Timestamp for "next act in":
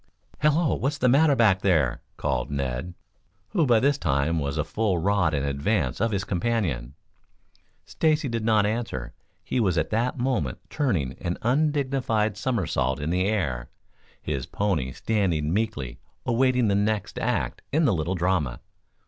16.73-17.85